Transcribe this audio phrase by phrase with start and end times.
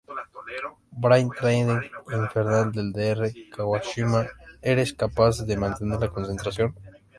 [1.03, 1.83] Brain Training
[2.21, 3.29] Infernal del Dr.
[3.53, 4.25] Kawashima:
[4.59, 6.73] ¿Eres capaz de mantener la concentración?